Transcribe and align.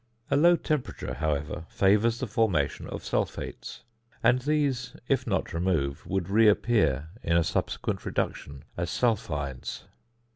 A 0.31 0.35
low 0.35 0.55
temperature, 0.55 1.13
however, 1.13 1.67
favours 1.69 2.17
the 2.17 2.25
formation 2.25 2.87
of 2.89 3.03
sulphates; 3.05 3.83
and 4.23 4.41
these 4.41 4.95
(if 5.07 5.27
not 5.27 5.53
removed) 5.53 6.07
would 6.07 6.27
reappear 6.27 7.09
in 7.21 7.37
a 7.37 7.43
subsequent 7.43 8.03
reduction 8.03 8.63
as 8.75 8.89
sulphides. 8.89 9.83